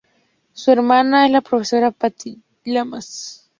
Su 0.53 0.71
hermana 0.71 1.27
es 1.27 1.31
la 1.31 1.41
profesora 1.41 1.91
Paty 1.91 2.41
Llamas. 2.65 3.47